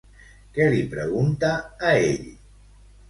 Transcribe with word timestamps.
Què 0.55 0.65
li 0.75 0.79
pregunta 0.95 1.51
a 1.91 1.95
ell? 2.07 2.27